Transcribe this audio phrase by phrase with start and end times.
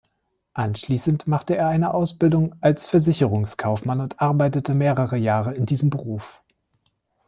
[0.55, 6.41] Anschließend machte er eine Ausbildung als Versicherungskaufmann und arbeitete mehrere Jahre in diesem Beruf.